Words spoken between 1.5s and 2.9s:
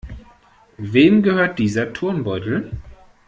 dieser Turnbeutel?